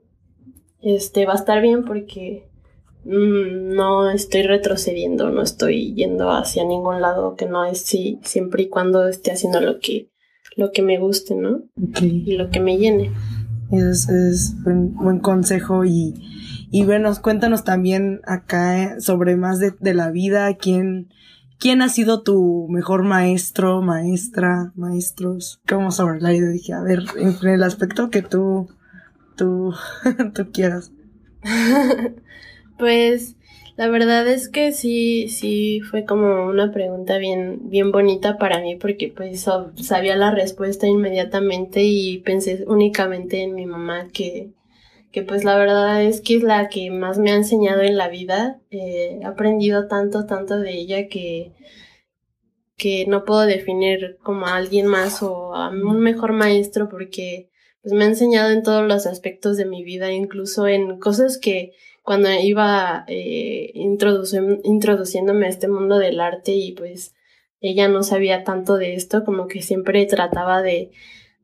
[0.80, 2.48] este, va a estar bien porque
[3.04, 8.62] mm, no estoy retrocediendo, no estoy yendo hacia ningún lado que no es sí, siempre
[8.62, 10.10] y cuando esté haciendo lo que,
[10.56, 11.64] lo que me guste, ¿no?
[12.00, 13.10] Y lo que me llene.
[13.72, 16.14] Es, es buen, buen consejo y,
[16.70, 21.08] y bueno, cuéntanos también acá sobre más de, de la vida, quién,
[21.62, 25.60] ¿Quién ha sido tu mejor maestro, maestra, maestros?
[25.64, 28.68] Como sobre la dije, a ver, en el aspecto que tú,
[29.36, 29.72] tú,
[30.34, 30.90] tú quieras.
[32.80, 33.36] pues
[33.76, 38.74] la verdad es que sí, sí fue como una pregunta bien, bien bonita para mí
[38.74, 39.46] porque pues
[39.76, 44.50] sabía la respuesta inmediatamente y pensé únicamente en mi mamá que
[45.12, 48.08] que pues la verdad es que es la que más me ha enseñado en la
[48.08, 48.60] vida.
[48.70, 51.52] He aprendido tanto, tanto de ella que,
[52.76, 57.50] que no puedo definir como a alguien más o a un mejor maestro porque
[57.82, 61.72] pues me ha enseñado en todos los aspectos de mi vida, incluso en cosas que
[62.02, 67.14] cuando iba eh, introduciéndome a este mundo del arte y pues
[67.60, 70.90] ella no sabía tanto de esto, como que siempre trataba de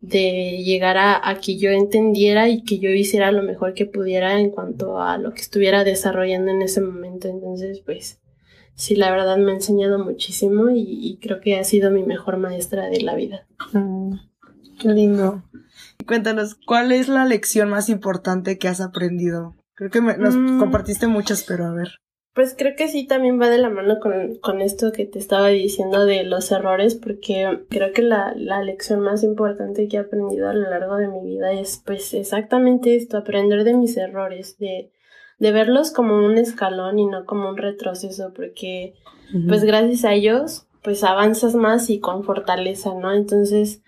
[0.00, 4.50] de llegar a, que yo entendiera y que yo hiciera lo mejor que pudiera en
[4.50, 7.28] cuanto a lo que estuviera desarrollando en ese momento.
[7.28, 8.20] Entonces, pues
[8.74, 12.86] sí, la verdad me ha enseñado muchísimo y, creo que ha sido mi mejor maestra
[12.86, 13.46] de la vida.
[13.72, 14.14] Mm,
[14.80, 15.42] qué lindo.
[16.06, 19.56] Cuéntanos, ¿cuál es la lección más importante que has aprendido?
[19.74, 20.58] Creo que nos mm.
[20.58, 21.98] compartiste muchas, pero a ver.
[22.38, 25.48] Pues creo que sí también va de la mano con, con esto que te estaba
[25.48, 30.48] diciendo de los errores, porque creo que la, la, lección más importante que he aprendido
[30.48, 34.92] a lo largo de mi vida es pues exactamente esto, aprender de mis errores, de,
[35.40, 38.94] de verlos como un escalón y no como un retroceso, porque
[39.48, 43.12] pues gracias a ellos pues avanzas más y con fortaleza, ¿no?
[43.12, 43.82] Entonces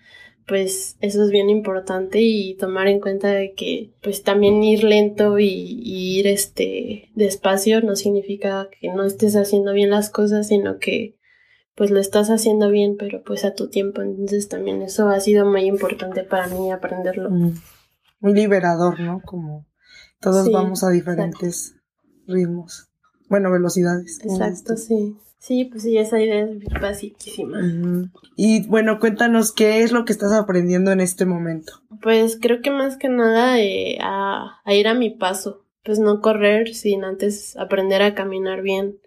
[0.51, 5.39] pues eso es bien importante y tomar en cuenta de que pues también ir lento
[5.39, 11.17] y, ir este despacio no significa que no estés haciendo bien las cosas, sino que
[11.73, 14.01] pues lo estás haciendo bien, pero pues a tu tiempo.
[14.01, 17.29] Entonces también eso ha sido muy importante para mí aprenderlo.
[17.29, 17.53] Mm.
[18.19, 19.21] Muy liberador, ¿no?
[19.23, 19.65] Como
[20.19, 21.75] todos vamos a diferentes
[22.27, 22.89] ritmos.
[23.29, 24.19] Bueno, velocidades.
[24.21, 25.15] Exacto, sí.
[25.41, 27.59] Sí, pues sí, esa idea es basiquísima.
[28.35, 31.81] Y bueno, cuéntanos qué es lo que estás aprendiendo en este momento.
[31.99, 36.75] Pues creo que más que nada eh, a, ir a mi paso, pues no correr
[36.75, 38.99] sin antes aprender a caminar bien,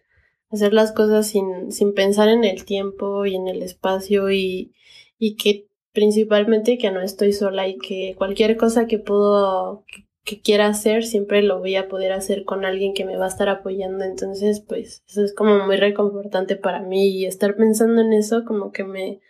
[0.51, 4.75] hacer las cosas sin, sin pensar en el tiempo y en el espacio y,
[5.21, 9.85] y que principalmente que no estoy sola y que cualquier cosa que puedo,
[10.25, 13.29] que quiera hacer, siempre lo voy a poder hacer con alguien que me va a
[13.29, 14.05] estar apoyando.
[14.05, 18.73] Entonces, pues, eso es como muy reconfortante para mí y estar pensando en eso como
[18.73, 19.21] que me,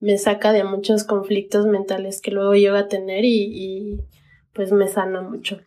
[0.00, 4.00] me saca de muchos conflictos mentales que luego llego a tener y,
[4.54, 5.60] pues me sana mucho.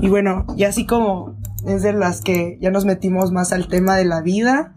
[0.00, 3.96] Y bueno, y así como es de las que ya nos metimos más al tema
[3.96, 4.74] de la vida,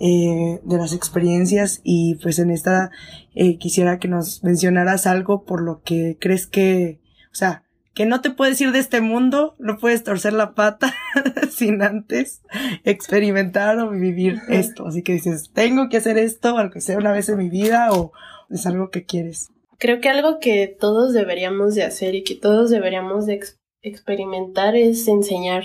[0.00, 2.90] eh, de las experiencias y pues en esta
[3.36, 7.00] eh, quisiera que nos mencionaras algo por lo que crees que,
[7.32, 7.63] o sea,
[7.94, 10.92] que no te puedes ir de este mundo, no puedes torcer la pata
[11.50, 12.42] sin antes
[12.84, 14.86] experimentar o vivir esto.
[14.86, 18.12] Así que dices, tengo que hacer esto, aunque sea una vez en mi vida, o
[18.50, 19.50] es algo que quieres.
[19.78, 23.40] Creo que algo que todos deberíamos de hacer y que todos deberíamos de
[23.82, 25.64] experimentar es enseñar.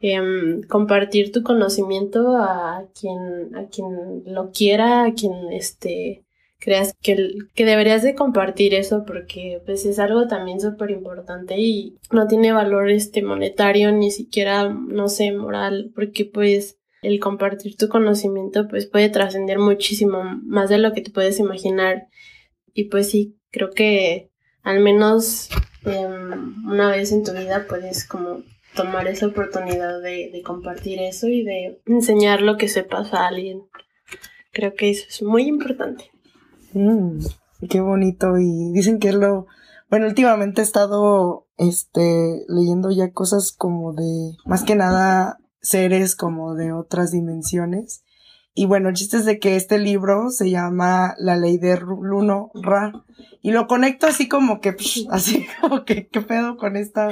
[0.00, 6.24] Em, compartir tu conocimiento a quien, a quien lo quiera, a quien este,
[6.58, 11.96] creas que, que deberías de compartir eso porque pues es algo también súper importante y
[12.10, 17.88] no tiene valor este monetario ni siquiera no sé moral porque pues el compartir tu
[17.88, 22.08] conocimiento pues puede trascender muchísimo más de lo que te puedes imaginar.
[22.74, 24.30] Y pues sí creo que
[24.62, 25.48] al menos
[25.84, 28.42] em, una vez en tu vida puedes como
[28.74, 33.62] tomar esa oportunidad de, de compartir eso y de enseñar lo que sepas a alguien.
[34.52, 36.10] Creo que eso es muy importante
[36.78, 37.18] Mm,
[37.68, 38.38] qué bonito.
[38.38, 39.46] Y dicen que es lo.
[39.90, 46.54] Bueno, últimamente he estado este leyendo ya cosas como de más que nada seres como
[46.54, 48.04] de otras dimensiones.
[48.54, 52.50] Y bueno, el chiste es de que este libro se llama La ley de Luno
[52.54, 52.92] Ra.
[53.40, 54.76] Y lo conecto así como que,
[55.10, 57.08] así como que, ¿qué pedo con esta,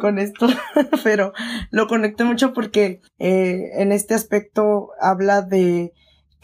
[0.00, 0.48] con esto?
[1.04, 1.32] Pero
[1.70, 5.92] lo conecto mucho porque eh, en este aspecto habla de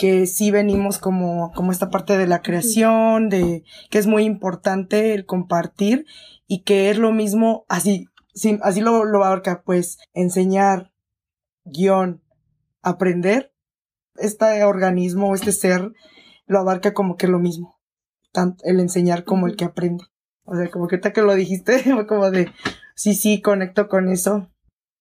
[0.02, 5.14] que sí venimos como, como esta parte de la creación, de que es muy importante
[5.14, 6.06] el compartir
[6.48, 10.90] y que es lo mismo, así, sí, así lo, lo abarca, pues, enseñar,
[11.64, 12.20] guion,
[12.82, 13.54] aprender,
[14.16, 15.92] este organismo, este ser,
[16.46, 17.78] lo abarca como que lo mismo,
[18.32, 20.06] tanto el enseñar como el que aprende.
[20.42, 22.50] O sea, como que ahorita que lo dijiste, como de,
[22.96, 24.50] sí, sí, conecto con eso.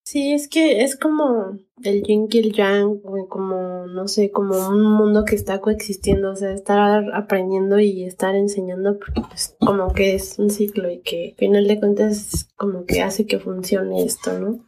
[0.04, 4.84] Sí, es que es como el yin y el yang, como, no sé, como un
[4.84, 10.16] mundo que está coexistiendo, o sea, estar aprendiendo y estar enseñando, porque pues como que
[10.16, 14.38] es un ciclo y que al final de cuentas como que hace que funcione esto,
[14.40, 14.66] ¿no?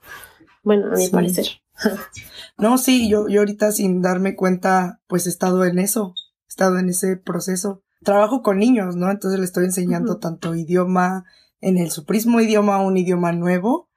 [0.64, 1.48] Bueno, a mi parecer.
[2.58, 6.14] no, sí, yo, yo ahorita sin darme cuenta, pues he estado en eso,
[6.46, 7.84] he estado en ese proceso.
[8.04, 9.10] Trabajo con niños, ¿no?
[9.10, 11.26] Entonces le estoy enseñando tanto idioma,
[11.60, 12.06] en el su
[12.42, 13.90] idioma, un idioma nuevo,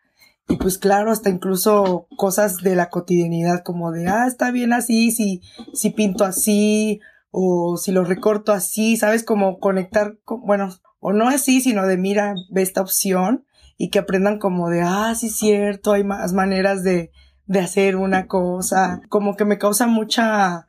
[0.48, 5.10] y pues claro, hasta incluso cosas de la cotidianidad como de, ah, está bien así,
[5.10, 9.24] si, si pinto así, o si lo recorto así, ¿sabes?
[9.24, 10.68] Como conectar, con, bueno,
[11.00, 13.44] o no así, sino de mira, ve esta opción
[13.76, 17.10] y que aprendan como de, ah, sí, cierto, hay más maneras de,
[17.46, 20.68] de hacer una cosa, como que me causa mucha,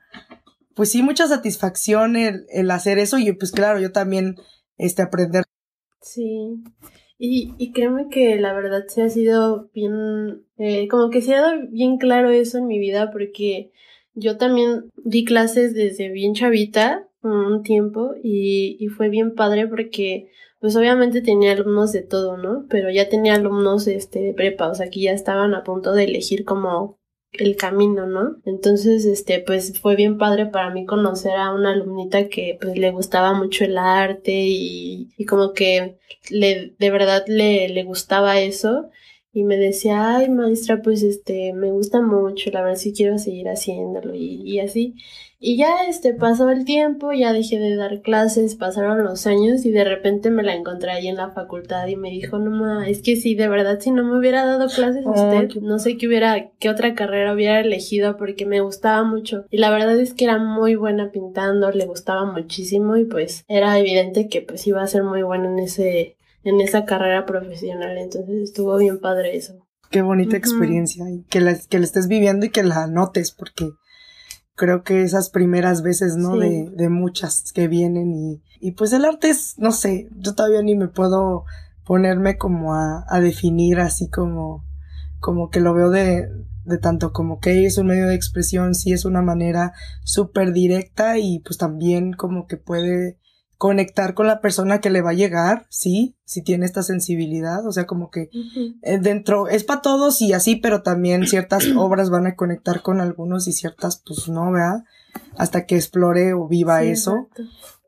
[0.76, 4.38] pues sí, mucha satisfacción el, el hacer eso y pues claro, yo también,
[4.78, 5.44] este, aprender.
[6.02, 6.64] Sí,
[7.18, 11.42] y, y créeme que la verdad se ha sido bien, eh, como que se ha
[11.42, 13.72] dado bien claro eso en mi vida porque
[14.14, 20.30] yo también di clases desde bien chavita un tiempo y, y fue bien padre porque
[20.60, 22.66] pues obviamente tenía alumnos de todo, ¿no?
[22.70, 26.06] Pero ya tenía alumnos este de prepa, o sea que ya estaban a punto de
[26.06, 26.98] elegir como
[27.34, 28.38] el camino, ¿no?
[28.46, 32.92] Entonces, este, pues fue bien padre para mí conocer a una alumnita que pues le
[32.92, 35.98] gustaba mucho el arte y, y como que
[36.30, 38.90] le, de verdad le, le gustaba eso
[39.34, 43.50] y me decía, ay maestra, pues este, me gusta mucho, la verdad sí quiero seguir
[43.50, 44.96] haciéndolo y, y así.
[45.40, 49.72] Y ya este pasó el tiempo, ya dejé de dar clases, pasaron los años y
[49.72, 53.04] de repente me la encontré ahí en la facultad y me dijo, no ma, es
[53.04, 56.08] que si de verdad si no me hubiera dado clases a usted, no sé qué
[56.08, 59.46] hubiera, qué otra carrera hubiera elegido porque me gustaba mucho.
[59.52, 63.78] Y la verdad es que era muy buena pintando, le gustaba muchísimo y pues era
[63.78, 67.98] evidente que pues iba a ser muy buena en ese, en esa carrera profesional.
[67.98, 69.54] Entonces estuvo bien padre eso.
[69.90, 73.70] Qué bonita experiencia y que la, que la estés viviendo y que la notes porque
[74.56, 76.36] creo que esas primeras veces, ¿no?
[76.36, 80.62] De, de muchas que vienen y, y pues el arte es, no sé, yo todavía
[80.62, 81.46] ni me puedo
[81.86, 84.66] ponerme como a, a definir así como,
[85.20, 86.28] como que lo veo de,
[86.66, 89.74] de tanto como que es un medio de expresión, sí es una manera
[90.04, 93.20] súper directa y pues también como que puede
[93.58, 97.72] conectar con la persona que le va a llegar, sí, si tiene esta sensibilidad, o
[97.72, 98.30] sea, como que
[98.84, 103.02] eh, dentro es para todos y así, pero también ciertas obras van a conectar con
[103.02, 104.84] algunos y ciertas pues no, ¿verdad?
[105.36, 107.30] Hasta que explore o viva eso.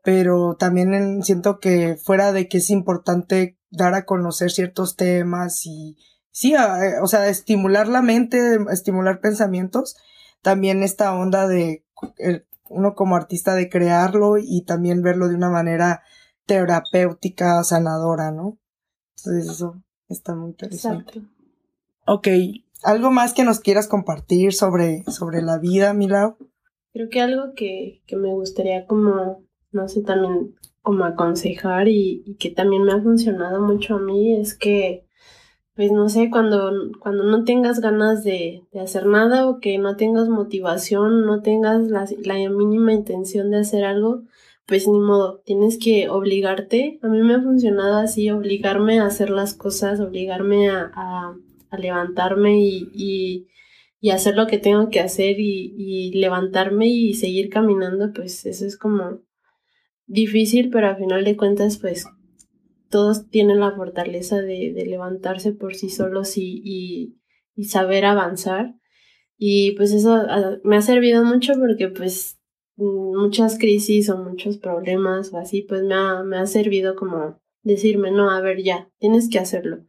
[0.02, 5.96] Pero también siento que fuera de que es importante dar a conocer ciertos temas y
[6.32, 9.96] sí, eh, o sea, estimular la mente, estimular pensamientos,
[10.42, 11.84] también esta onda de
[12.70, 16.02] uno como artista de crearlo y también verlo de una manera
[16.46, 18.58] terapéutica, sanadora, ¿no?
[19.16, 21.18] Entonces eso está muy interesante.
[21.18, 21.40] Exacto.
[22.06, 22.28] Ok,
[22.82, 26.36] ¿algo más que nos quieras compartir sobre, sobre la vida, Milau?
[26.92, 32.36] Creo que algo que, que me gustaría como, no sé, también como aconsejar y, y
[32.36, 35.06] que también me ha funcionado mucho a mí es que
[35.80, 39.96] pues no sé, cuando, cuando no tengas ganas de, de, hacer nada o que no
[39.96, 44.24] tengas motivación, no tengas la, la, mínima intención de hacer algo,
[44.66, 46.98] pues ni modo, tienes que obligarte.
[47.00, 52.60] A mí me ha funcionado así, obligarme a hacer las cosas, obligarme a, a, levantarme
[52.60, 53.46] y, y,
[54.02, 58.66] y, hacer lo que tengo que hacer y, y levantarme y seguir caminando, pues eso
[58.66, 59.20] es como
[60.06, 62.04] difícil, pero al final de cuentas, pues
[62.90, 67.16] todos tienen la fortaleza de, de levantarse por sí solos y,
[67.54, 68.74] y, saber avanzar.
[69.36, 72.38] Y pues eso ah, me ha servido mucho porque pues
[72.76, 78.10] muchas crisis o muchos problemas o así, pues me ha, me ha servido como decirme,
[78.10, 79.84] no, a ver, ya, tienes que hacerlo.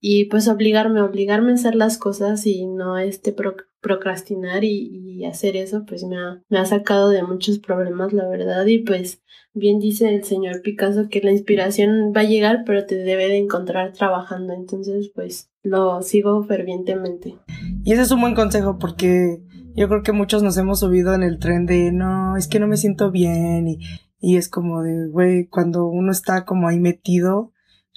[0.00, 3.34] Y pues obligarme, obligarme a hacer las cosas y no este
[3.80, 8.28] procrastinar y, y, hacer eso, pues me ha, me ha sacado de muchos problemas, la
[8.28, 8.66] verdad.
[8.66, 9.22] Y pues
[9.54, 13.38] bien dice el señor Picasso que la inspiración va a llegar, pero te debe de
[13.38, 14.52] encontrar trabajando.
[14.52, 17.36] Entonces, pues lo sigo fervientemente.
[17.84, 19.42] Y ese es un buen consejo porque
[19.74, 22.66] yo creo que muchos nos hemos subido en el tren de no, es que no
[22.66, 23.78] me siento bien y,
[24.20, 27.52] y es como de, güey, cuando uno está como ahí metido,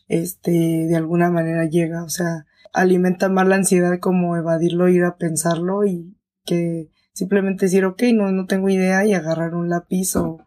[0.09, 5.15] este, de alguna manera llega, o sea, alimenta más la ansiedad como evadirlo, ir a
[5.15, 10.45] pensarlo y que simplemente decir, ok, no, no tengo idea y agarrar un lápiz o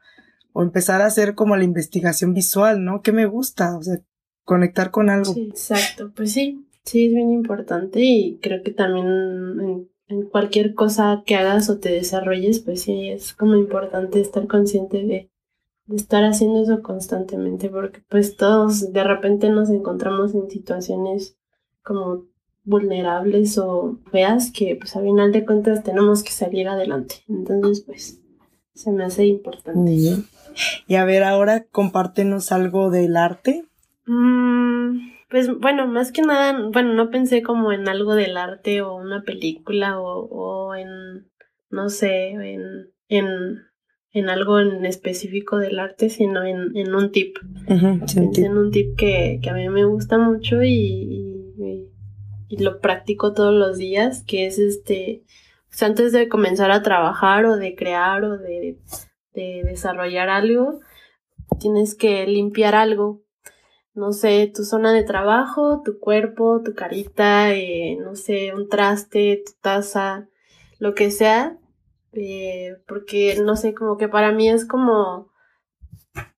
[0.52, 3.02] o empezar a hacer como la investigación visual, ¿no?
[3.02, 3.76] ¿Qué me gusta?
[3.76, 4.00] O sea,
[4.44, 5.34] conectar con algo.
[5.36, 9.06] Exacto, pues sí, sí es bien importante y creo que también
[10.08, 14.98] en, cualquier cosa que hagas o te desarrolles, pues sí, es como importante estar consciente
[15.04, 15.30] de,
[15.86, 21.36] de estar haciendo eso constantemente, porque pues todos de repente nos encontramos en situaciones
[21.82, 22.24] como
[22.64, 27.16] vulnerables o feas que pues a final de cuentas tenemos que salir adelante.
[27.28, 28.20] Entonces pues
[28.74, 30.24] se me hace importante.
[30.86, 33.64] Y a ver, ahora compártenos algo del arte.
[34.06, 38.94] Mm, pues bueno, más que nada, bueno, no pensé como en algo del arte o
[38.94, 41.26] una película o, o en,
[41.70, 43.26] no sé, en, en,
[44.12, 47.36] en algo en específico del arte, sino en, en un tip.
[47.66, 51.88] pensé en un tip que, que a mí me gusta mucho y, y,
[52.48, 55.22] y lo practico todos los días, que es este,
[55.68, 58.78] pues antes de comenzar a trabajar o de crear o de
[59.34, 60.80] de desarrollar algo,
[61.58, 63.22] tienes que limpiar algo.
[63.94, 69.42] No sé, tu zona de trabajo, tu cuerpo, tu carita, eh, no sé, un traste,
[69.44, 70.28] tu taza,
[70.78, 71.58] lo que sea.
[72.12, 75.30] Eh, porque, no sé, como que para mí es como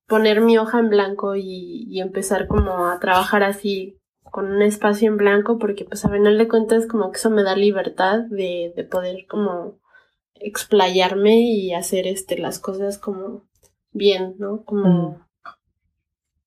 [0.06, 3.98] poner mi hoja en blanco y, y empezar como a trabajar así
[4.34, 7.44] con un espacio en blanco porque pues a final de cuentas como que eso me
[7.44, 9.78] da libertad de, de poder como
[10.34, 13.44] explayarme y hacer este las cosas como
[13.92, 14.64] bien, ¿no?
[14.64, 15.16] Como mm.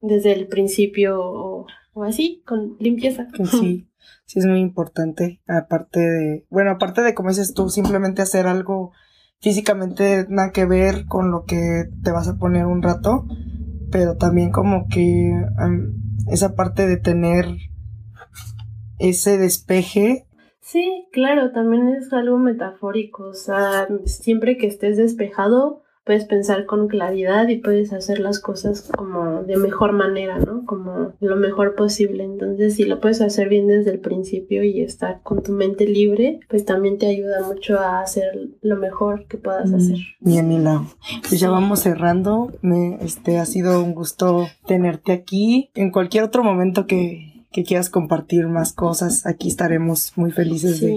[0.01, 1.65] desde el principio o,
[2.03, 3.28] así, con limpieza.
[3.49, 3.88] Sí,
[4.25, 5.41] sí es muy importante.
[5.47, 8.91] Aparte de, bueno, aparte de como dices tú, simplemente hacer algo
[9.40, 13.26] físicamente nada que ver con lo que te vas a poner un rato,
[13.92, 15.32] pero también como que
[16.30, 17.46] esa parte de tener
[19.00, 20.26] ese despeje.
[20.60, 26.88] Sí, claro, también es algo metafórico, o sea, siempre que estés despejado, puedes pensar con
[26.88, 30.66] claridad y puedes hacer las cosas como de mejor manera, ¿no?
[30.66, 32.24] Como lo mejor posible.
[32.24, 36.39] Entonces, si lo puedes hacer bien desde el principio y estar con tu mente libre,
[36.49, 39.97] pues también te ayuda mucho a hacer lo mejor que puedas mm, hacer.
[40.22, 40.86] Bien, Mila.
[41.28, 42.53] Pues ya vamos cerrando.
[42.62, 45.72] Me, este, ha sido un gusto tenerte aquí.
[45.76, 50.95] En cualquier otro momento que, que quieras compartir más cosas, aquí estaremos muy felices de,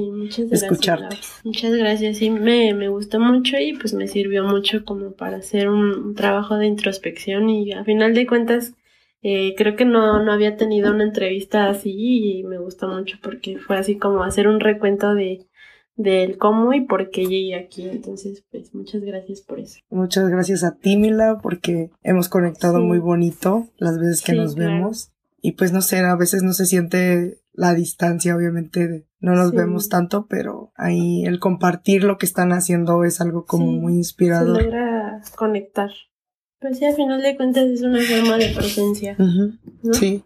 [0.50, 1.16] escucharte.
[1.42, 5.70] Muchas gracias, sí, me, me gustó mucho y pues me sirvió mucho como para hacer
[5.70, 8.74] un, trabajo de introspección y a final de cuentas
[9.22, 13.56] eh, creo que no, no había tenido una entrevista así y me gustó mucho porque
[13.56, 15.46] fue así como hacer un recuento de
[15.96, 17.86] del cómo y por qué llegué aquí.
[17.88, 19.80] Entonces, pues muchas gracias por eso.
[19.90, 25.12] Muchas gracias a ti, Mila, porque hemos conectado muy bonito las veces que nos vemos
[25.42, 29.88] y pues no sé, a veces no se siente la distancia, obviamente no nos vemos
[29.88, 34.56] tanto, pero ahí el compartir lo que están haciendo es algo como muy inspirador.
[34.56, 35.90] Se logra conectar.
[36.60, 39.16] Pues sí, al final de cuentas es una forma de presencia.
[39.92, 40.22] Sí.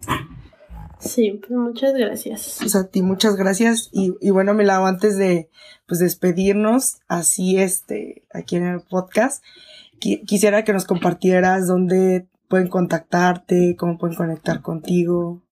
[0.99, 2.57] Sí, pues muchas gracias.
[2.61, 5.51] Pues a ti muchas gracias y, y bueno, lavo antes de
[5.87, 9.45] pues despedirnos, así este, aquí en el podcast,
[9.99, 15.43] quisiera que nos compartieras dónde pueden contactarte, cómo pueden conectar contigo.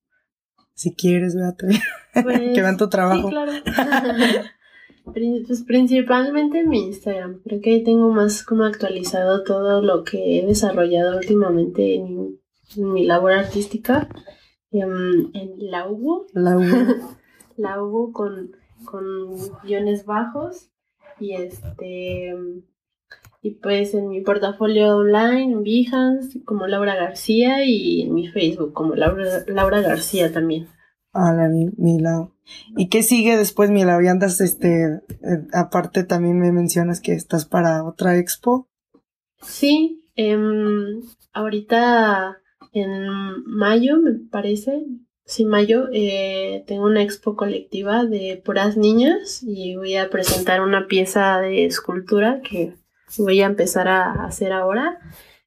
[0.75, 1.69] Si quieres, véate.
[2.23, 3.29] Pues, que vean tu trabajo.
[3.29, 3.53] Sí, claro.
[5.15, 7.41] pues principalmente en mi Instagram.
[7.43, 12.39] Creo que ahí tengo más como actualizado todo lo que he desarrollado últimamente en,
[12.77, 14.11] mi labor artística.
[14.71, 16.27] En, en la UBO.
[16.35, 17.17] La UBO.
[17.57, 18.53] la UBO con,
[18.85, 20.69] con guiones bajos.
[21.19, 22.35] Y este
[23.43, 28.73] y pues en mi portafolio online, en Behance, como Laura García y en mi Facebook
[28.73, 30.69] como Laura, Laura García también.
[31.13, 31.99] Hola, mi, mi
[32.77, 37.45] ¿Y qué sigue después, mi Y andas, este, eh, aparte también me mencionas que estás
[37.45, 38.69] para otra expo.
[39.43, 40.39] Sí, eh,
[41.33, 42.39] ahorita
[42.73, 43.09] en
[43.45, 44.85] mayo, me parece,
[45.25, 50.87] sí, mayo, eh, tengo una expo colectiva de puras niñas y voy a presentar una
[50.87, 52.75] pieza de escultura que
[53.19, 54.99] voy a empezar a hacer ahora.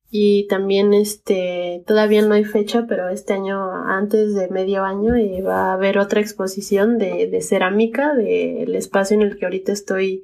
[0.09, 5.41] Y también este todavía no hay fecha, pero este año, antes de medio año, eh,
[5.41, 10.23] va a haber otra exposición de, de cerámica del espacio en el que ahorita estoy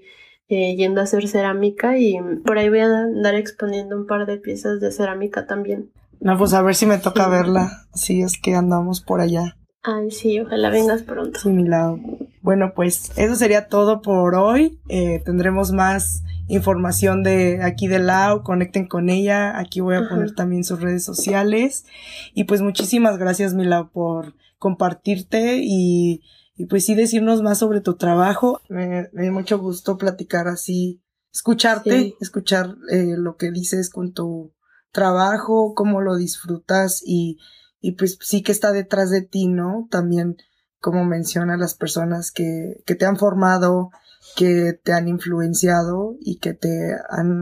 [0.53, 4.35] eh, yendo a hacer cerámica y por ahí voy a andar exponiendo un par de
[4.35, 5.91] piezas de cerámica también.
[6.19, 9.55] No, pues a ver si me toca verla, si es que andamos por allá.
[9.81, 11.39] Ay, sí, ojalá vengas pronto.
[11.39, 11.99] Sí, mi lado.
[12.41, 14.77] Bueno, pues eso sería todo por hoy.
[14.89, 16.21] Eh, tendremos más
[16.53, 21.03] información de aquí de Lau, conecten con ella, aquí voy a poner también sus redes
[21.03, 21.85] sociales.
[22.33, 26.23] Y pues muchísimas gracias Mila por compartirte y,
[26.55, 31.01] y pues sí decirnos más sobre tu trabajo, me, me dio mucho gusto platicar así,
[31.33, 34.53] escucharte, escuchar eh, lo que dices con tu
[34.91, 37.39] trabajo, cómo lo disfrutas y,
[37.79, 39.87] y pues sí que está detrás de ti, ¿no?
[39.89, 40.35] También
[40.79, 43.91] como menciona las personas que, que te han formado,
[44.35, 47.41] que te han influenciado y que te han,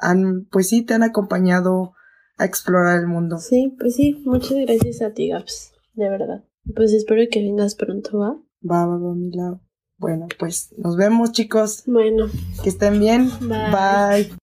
[0.00, 1.94] han, pues sí, te han acompañado
[2.38, 3.38] a explorar el mundo.
[3.38, 6.44] Sí, pues sí, muchas gracias a ti, Gaps, de verdad.
[6.74, 8.36] Pues espero que vengas pronto, ¿va?
[8.68, 9.60] Va, va, va, mi lado.
[9.98, 11.84] Bueno, pues nos vemos, chicos.
[11.86, 12.26] Bueno.
[12.62, 13.30] Que estén bien.
[13.40, 14.36] Bye.